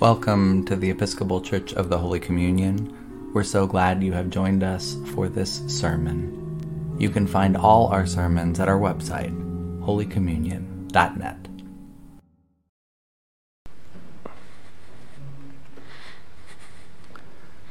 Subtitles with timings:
[0.00, 3.32] Welcome to the Episcopal Church of the Holy Communion.
[3.34, 6.94] We're so glad you have joined us for this sermon.
[7.00, 9.34] You can find all our sermons at our website,
[9.80, 11.48] holycommunion.net.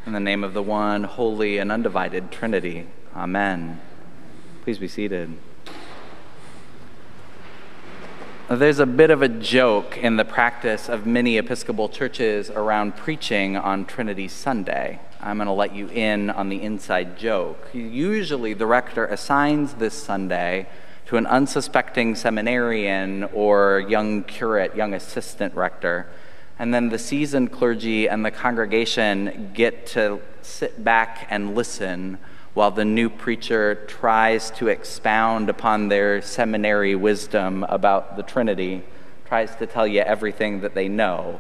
[0.05, 3.79] In the name of the one holy and undivided Trinity, Amen.
[4.63, 5.33] Please be seated.
[8.49, 13.57] There's a bit of a joke in the practice of many Episcopal churches around preaching
[13.57, 15.01] on Trinity Sunday.
[15.19, 17.67] I'm going to let you in on the inside joke.
[17.73, 20.69] Usually, the rector assigns this Sunday
[21.07, 26.07] to an unsuspecting seminarian or young curate, young assistant rector,
[26.57, 32.17] and then the seasoned clergy and the congregation get to sit back and listen
[32.57, 38.83] while the new preacher tries to expound upon their seminary wisdom about the Trinity,
[39.25, 41.39] tries to tell you everything that they know.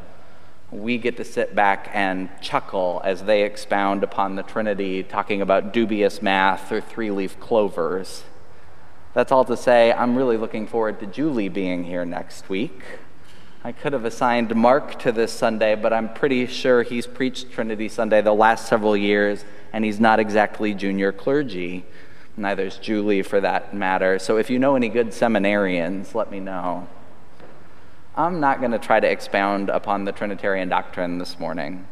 [0.69, 5.73] We get to sit back and chuckle as they expound upon the Trinity, talking about
[5.73, 8.23] dubious math or three leaf clovers.
[9.15, 12.83] That's all to say, I'm really looking forward to Julie being here next week.
[13.63, 17.89] I could have assigned Mark to this Sunday, but I'm pretty sure he's preached Trinity
[17.89, 19.43] Sunday the last several years,
[19.77, 21.85] and he's not exactly junior clergy.
[22.35, 24.17] Neither is Julie, for that matter.
[24.17, 26.87] So if you know any good seminarians, let me know.
[28.15, 31.85] I'm not going to try to expound upon the Trinitarian doctrine this morning.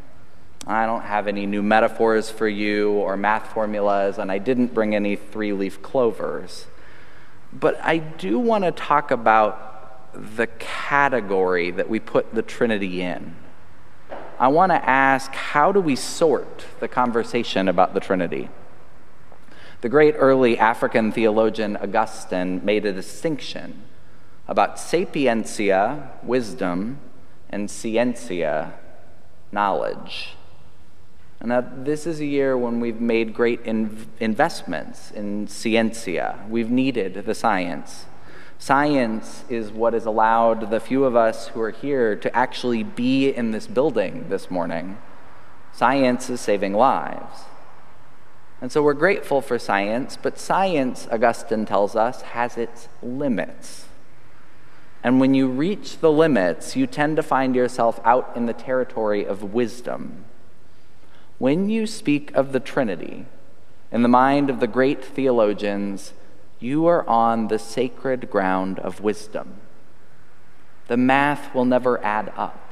[0.66, 4.96] I don't have any new metaphors for you or math formulas, and I didn't bring
[4.96, 6.66] any three leaf clovers.
[7.52, 13.36] But I do want to talk about the category that we put the Trinity in.
[14.38, 18.50] I want to ask how do we sort the conversation about the Trinity?
[19.80, 23.82] The great early African theologian Augustine made a distinction
[24.48, 26.98] about sapientia, wisdom,
[27.50, 28.74] and scientia,
[29.52, 30.36] knowledge.
[31.40, 36.46] And now, this is a year when we've made great in- investments in scientia.
[36.48, 38.06] We've needed the science.
[38.58, 43.28] Science is what has allowed the few of us who are here to actually be
[43.28, 44.98] in this building this morning.
[45.72, 47.42] Science is saving lives.
[48.60, 53.84] And so we're grateful for science, but science, Augustine tells us, has its limits.
[55.04, 59.24] And when you reach the limits, you tend to find yourself out in the territory
[59.26, 60.24] of wisdom.
[61.38, 63.26] When you speak of the Trinity,
[63.92, 66.14] in the mind of the great theologians,
[66.58, 69.60] you are on the sacred ground of wisdom.
[70.88, 72.62] The math will never add up.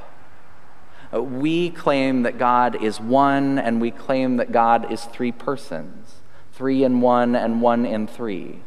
[1.12, 6.17] Uh, we claim that God is one, and we claim that God is three persons
[6.55, 8.61] three in one and one in three.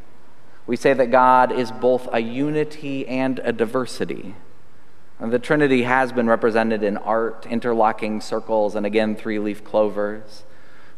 [0.65, 4.35] We say that God is both a unity and a diversity.
[5.19, 10.43] And the Trinity has been represented in art, interlocking circles, and again, three leaf clovers.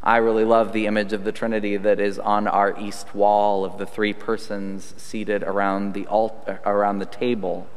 [0.02, 3.78] I really love the image of the Trinity that is on our east wall of
[3.78, 7.68] the three persons seated around the, altar, around the table.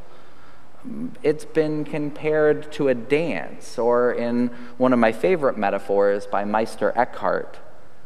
[1.21, 4.47] It's been compared to a dance, or in
[4.77, 7.59] one of my favorite metaphors by Meister Eckhart,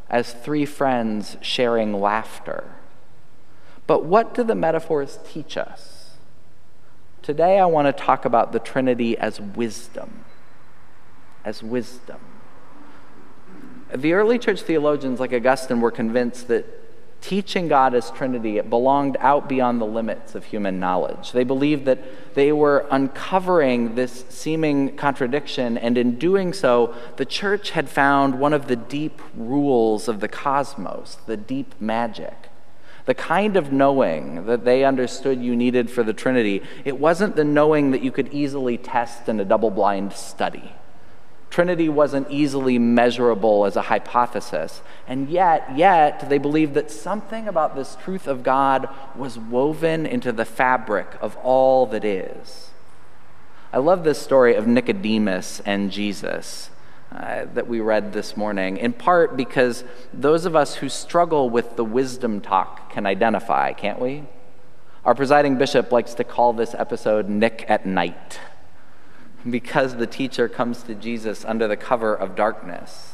[0.09, 2.63] as three friends sharing laughter.
[3.85, 6.11] But what do the metaphors teach us?
[7.22, 10.25] Today I want to talk about the Trinity as wisdom.
[11.45, 12.19] As wisdom.
[13.94, 16.66] The early church theologians like Augustine were convinced that
[17.22, 21.31] teaching God as Trinity it belonged out beyond the limits of human knowledge.
[21.31, 27.72] They believed that they were uncovering this seeming contradiction, and in doing so, the church
[27.72, 32.50] had found one of the deep rules of the cosmos, the deep magic.
[33.06, 37.46] The kind of knowing that they understood you needed for the Trinity, it wasn't the
[37.46, 40.74] knowing that you could easily test in a double blind study.
[41.50, 44.81] Trinity wasn't easily measurable as a hypothesis.
[45.08, 50.31] And yet, yet, they believed that something about this truth of God was woven into
[50.31, 52.69] the fabric of all that is.
[53.72, 56.70] I love this story of Nicodemus and Jesus
[57.11, 59.84] uh, that we read this morning, in part because
[60.14, 64.23] those of us who struggle with the wisdom talk can identify, can't we?
[65.05, 68.40] Our presiding bishop likes to call this episode Nick at Night
[69.49, 73.13] because the teacher comes to Jesus under the cover of darkness.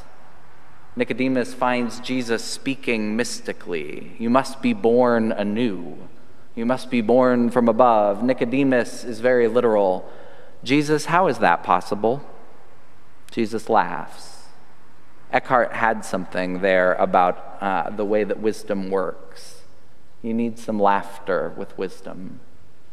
[0.96, 4.16] Nicodemus finds Jesus speaking mystically.
[4.20, 5.98] You must be born anew.
[6.56, 8.24] You must be born from above.
[8.24, 10.08] Nicodemus is very literal.
[10.64, 12.24] Jesus, how is that possible?
[13.32, 14.44] Jesus laughs.
[15.32, 19.64] Eckhart had something there about uh, the way that wisdom works.
[20.22, 22.40] You need some laughter with wisdom.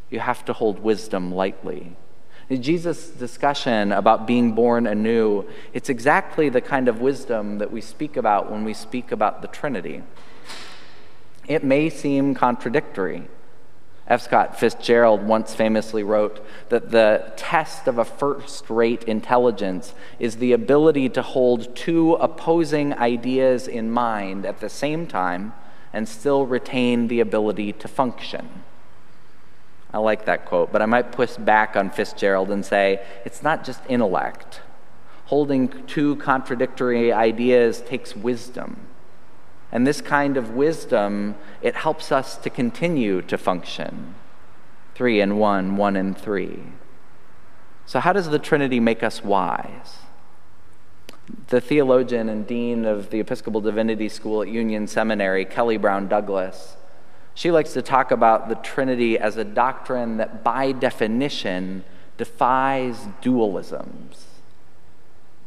[0.09, 1.97] You have to hold wisdom lightly.
[2.59, 8.17] Jesus' discussion about being born anew, it's exactly the kind of wisdom that we speak
[8.17, 10.03] about when we speak about the Trinity.
[11.47, 13.29] It may seem contradictory.
[14.09, 14.23] F.
[14.23, 20.53] Scott Fitzgerald once famously wrote that the test of a first rate intelligence is the
[20.53, 25.53] ability to hold two opposing ideas in mind at the same time
[25.93, 28.65] and still retain the ability to function.
[29.93, 33.65] I like that quote, but I might push back on Fitzgerald and say it's not
[33.65, 34.61] just intellect.
[35.27, 38.87] Holding two contradictory ideas takes wisdom.
[39.73, 44.15] And this kind of wisdom, it helps us to continue to function.
[44.95, 46.63] Three and one, one and three.
[47.87, 49.99] So, how does the Trinity make us wise?
[51.49, 56.77] The theologian and dean of the Episcopal Divinity School at Union Seminary, Kelly Brown Douglas,
[57.35, 61.85] she likes to talk about the Trinity as a doctrine that, by definition,
[62.17, 64.25] defies dualisms.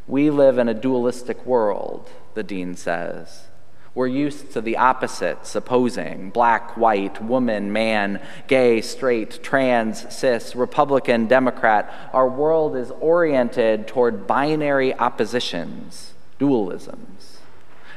[0.07, 3.47] We live in a dualistic world, the dean says.
[3.95, 11.27] We're used to the opposites opposing black, white, woman, man, gay, straight, trans, cis, Republican,
[11.27, 11.94] Democrat.
[12.12, 17.32] Our world is oriented toward binary oppositions, dualisms.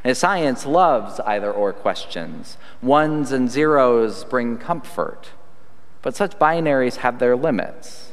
[0.06, 2.58] And science loves either or questions.
[2.80, 5.30] Ones and zeros bring comfort,
[6.00, 8.12] but such binaries have their limits.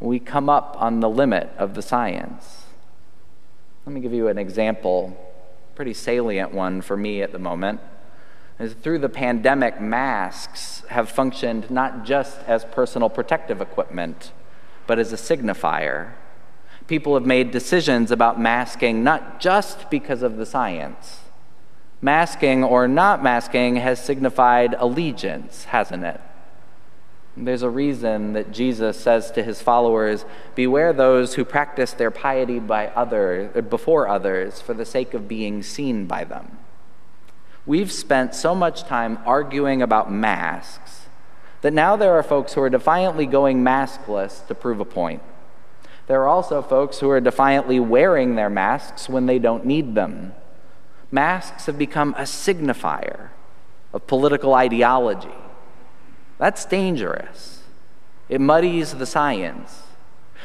[0.00, 2.64] We come up on the limit of the science.
[3.86, 5.16] Let me give you an example
[5.76, 7.78] pretty salient one for me at the moment.
[8.58, 14.32] Is through the pandemic, masks have functioned not just as personal protective equipment,
[14.88, 16.14] but as a signifier.
[16.86, 21.20] People have made decisions about masking not just because of the science.
[22.00, 26.20] Masking or not masking has signified allegiance, hasn't it?
[27.36, 30.24] There's a reason that Jesus says to his followers,
[30.54, 35.62] Beware those who practice their piety by other, before others for the sake of being
[35.62, 36.58] seen by them.
[37.64, 41.06] We've spent so much time arguing about masks
[41.62, 45.22] that now there are folks who are defiantly going maskless to prove a point.
[46.06, 50.34] There are also folks who are defiantly wearing their masks when they don't need them.
[51.10, 53.28] Masks have become a signifier
[53.92, 55.30] of political ideology
[56.42, 57.62] that's dangerous.
[58.28, 59.82] It muddies the science.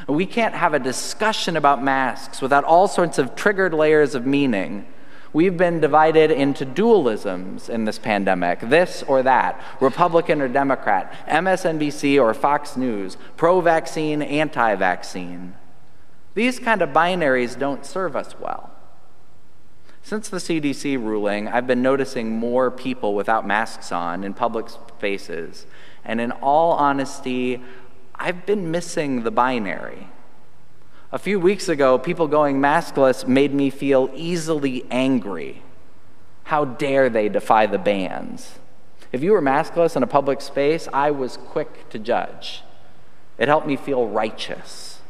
[0.08, 4.86] We can't have a discussion about masks without all sorts of triggered layers of meaning.
[5.34, 12.22] We've been divided into dualisms in this pandemic this or that, Republican or Democrat, MSNBC
[12.22, 15.56] or Fox News, pro vaccine, anti vaccine.
[16.34, 18.72] These kind of binaries don't serve us well.
[20.02, 25.66] Since the CDC ruling, I've been noticing more people without masks on in public spaces
[26.08, 27.62] and in all honesty,
[28.16, 30.08] I've been missing the binary.
[31.12, 35.64] A few weeks ago, people going maskless made me feel easily angry.
[36.44, 38.60] How dare they defy the bans?
[39.12, 42.64] If you were maskless in a public space, I was quick to judge.
[43.38, 45.02] It helped me feel righteous.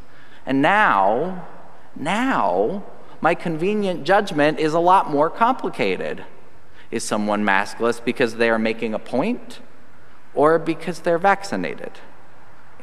[0.46, 1.48] And now,
[1.96, 2.84] now,
[3.20, 6.24] my convenient judgment is a lot more complicated.
[6.90, 9.60] Is someone maskless because they are making a point?
[10.38, 11.90] or because they're vaccinated.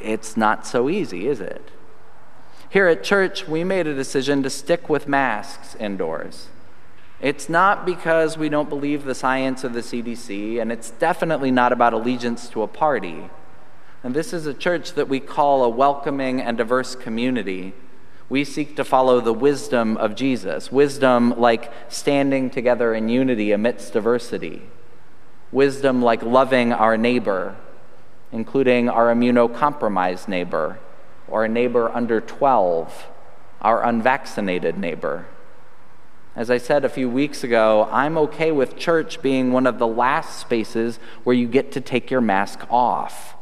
[0.01, 1.71] It's not so easy, is it?
[2.69, 6.47] Here at church, we made a decision to stick with masks indoors.
[7.21, 11.71] It's not because we don't believe the science of the CDC, and it's definitely not
[11.71, 13.29] about allegiance to a party.
[14.03, 17.73] And this is a church that we call a welcoming and diverse community.
[18.27, 23.93] We seek to follow the wisdom of Jesus, wisdom like standing together in unity amidst
[23.93, 24.63] diversity
[25.55, 27.55] wisdom like loving our neighbor,
[28.31, 30.77] including our immunocompromised neighbor,
[31.27, 33.07] or a neighbor under 12,
[33.61, 35.27] our unvaccinated neighbor.
[36.35, 39.87] As I said a few weeks ago, I'm okay with church being one of the
[39.87, 43.35] last spaces where you get to take your mask off.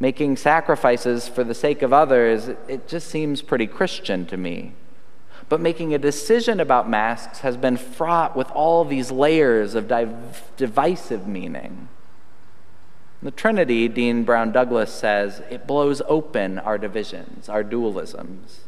[0.00, 4.72] Making sacrifices for the sake of others, it just seems pretty Christian to me.
[5.48, 10.52] But making a decision about masks has been fraught with all these layers of div-
[10.56, 11.88] divisive meaning.
[13.22, 18.58] The Trinity, Dean Brown Douglas says, it blows open our divisions, our dualisms.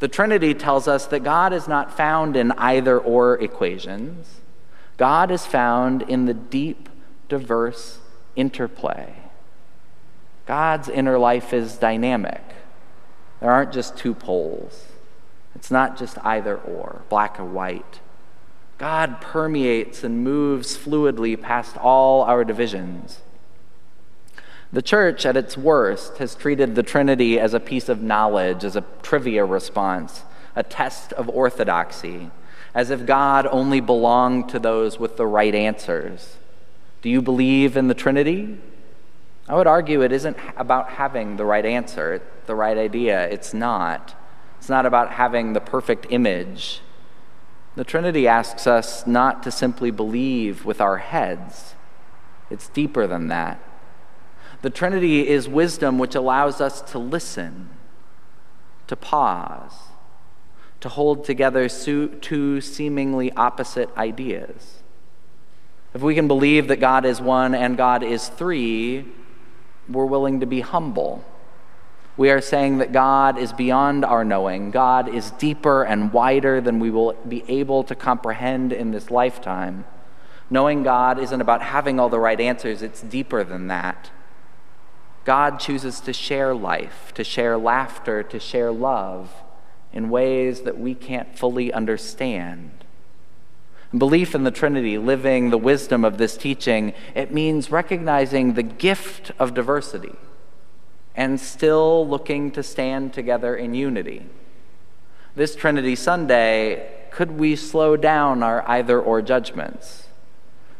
[0.00, 4.40] The Trinity tells us that God is not found in either or equations.
[4.96, 6.88] God is found in the deep,
[7.28, 8.00] diverse
[8.36, 9.14] interplay.
[10.46, 12.42] God's inner life is dynamic.
[13.40, 14.86] There aren't just two poles.
[15.54, 18.00] It's not just either or, black or white.
[18.78, 23.20] God permeates and moves fluidly past all our divisions.
[24.74, 28.74] The church, at its worst, has treated the Trinity as a piece of knowledge, as
[28.74, 30.24] a trivia response,
[30.56, 32.32] a test of orthodoxy,
[32.74, 36.38] as if God only belonged to those with the right answers.
[37.02, 38.58] Do you believe in the Trinity?
[39.48, 43.28] I would argue it isn't about having the right answer, the right idea.
[43.28, 44.16] It's not.
[44.58, 46.80] It's not about having the perfect image.
[47.76, 51.76] The Trinity asks us not to simply believe with our heads,
[52.50, 53.60] it's deeper than that.
[54.64, 57.68] The Trinity is wisdom which allows us to listen,
[58.86, 59.74] to pause,
[60.80, 64.82] to hold together two seemingly opposite ideas.
[65.92, 69.04] If we can believe that God is one and God is three,
[69.86, 71.22] we're willing to be humble.
[72.16, 74.70] We are saying that God is beyond our knowing.
[74.70, 79.84] God is deeper and wider than we will be able to comprehend in this lifetime.
[80.48, 84.10] Knowing God isn't about having all the right answers, it's deeper than that.
[85.24, 89.32] God chooses to share life, to share laughter, to share love
[89.92, 92.70] in ways that we can't fully understand.
[93.96, 99.30] Belief in the Trinity, living the wisdom of this teaching, it means recognizing the gift
[99.38, 100.14] of diversity
[101.14, 104.26] and still looking to stand together in unity.
[105.36, 110.08] This Trinity Sunday, could we slow down our either or judgments?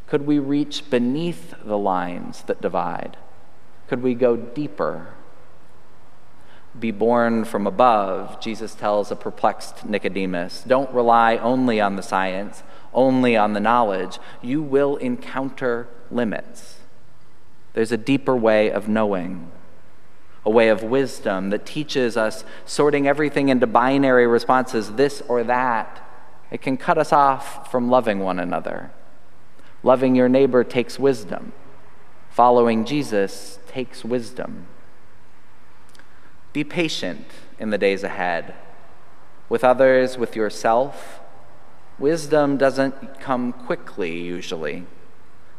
[0.08, 3.16] Could we reach beneath the lines that divide?
[3.88, 5.14] Could we go deeper?
[6.79, 10.64] Be born from above, Jesus tells a perplexed Nicodemus.
[10.67, 14.19] Don't rely only on the science, only on the knowledge.
[14.43, 16.79] You will encounter limits.
[17.75, 19.50] There's a deeper way of knowing,
[20.45, 26.00] a way of wisdom that teaches us sorting everything into binary responses, this or that.
[26.50, 28.91] It can cut us off from loving one another.
[29.83, 31.53] Loving your neighbor takes wisdom.
[32.35, 34.67] Following Jesus takes wisdom.
[36.53, 37.29] Be patient
[37.61, 38.57] in the days ahead
[39.49, 41.21] with others, with yourself.
[41.97, 44.85] Wisdom doesn't come quickly, usually.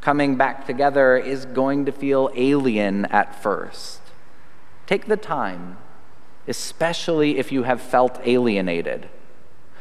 [0.01, 4.01] Coming back together is going to feel alien at first.
[4.85, 5.77] Take the time,
[6.45, 9.07] especially if you have felt alienated.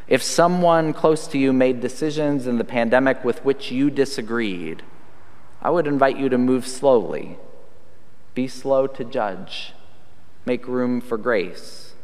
[0.06, 4.84] If someone close to you made decisions in the pandemic with which you disagreed,
[5.64, 7.38] I would invite you to move slowly
[8.34, 9.72] be slow to judge.
[10.44, 11.94] Make room for grace.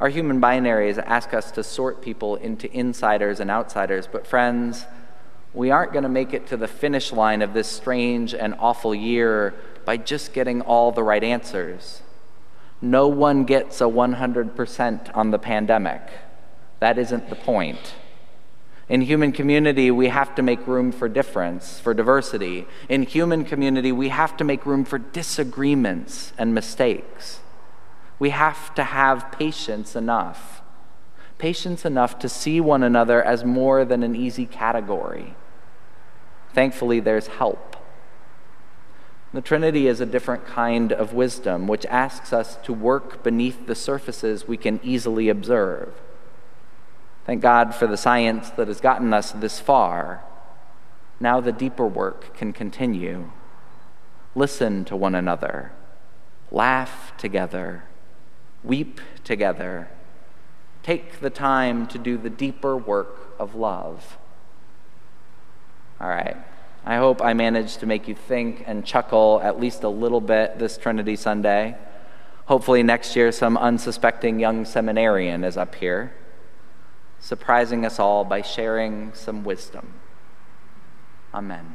[0.00, 4.86] Our human binaries ask us to sort people into insiders and outsiders, but friends,
[5.54, 8.94] we aren't going to make it to the finish line of this strange and awful
[8.94, 12.02] year by just getting all the right answers.
[12.82, 16.02] No one gets a 100% on the pandemic.
[16.80, 17.94] That isn't the point.
[18.88, 22.66] In human community, we have to make room for difference, for diversity.
[22.88, 27.40] In human community, we have to make room for disagreements and mistakes.
[28.18, 30.60] We have to have patience enough.
[31.38, 35.34] Patience enough to see one another as more than an easy category.
[36.52, 37.76] Thankfully, there's help.
[39.32, 43.74] The Trinity is a different kind of wisdom, which asks us to work beneath the
[43.74, 45.92] surfaces we can easily observe.
[47.26, 50.22] Thank God for the science that has gotten us this far.
[51.18, 53.30] Now the deeper work can continue.
[54.34, 55.72] Listen to one another,
[56.50, 57.84] laugh together,
[58.62, 59.88] weep together.
[60.82, 64.18] Take the time to do the deeper work of love.
[65.98, 66.36] All right.
[66.84, 70.58] I hope I managed to make you think and chuckle at least a little bit
[70.58, 71.78] this Trinity Sunday.
[72.44, 76.12] Hopefully, next year, some unsuspecting young seminarian is up here
[77.24, 79.94] surprising us all by sharing some wisdom.
[81.32, 81.74] Amen.